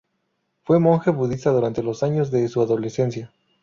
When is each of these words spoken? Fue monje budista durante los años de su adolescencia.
Fue 0.63 0.79
monje 0.79 1.11
budista 1.11 1.51
durante 1.51 1.83
los 1.83 2.01
años 2.01 2.31
de 2.31 2.47
su 2.47 2.59
adolescencia. 2.63 3.31